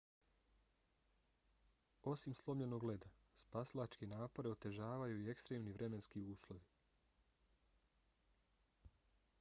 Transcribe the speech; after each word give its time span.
osim 2.11 2.35
slomljenog 2.39 2.85
leda 2.91 3.11
spasilačke 3.41 4.09
napore 4.15 4.53
otežavaju 4.55 5.21
i 5.25 5.31
ekstremni 5.35 5.77
vremenski 5.77 6.25
uslovi 6.37 6.67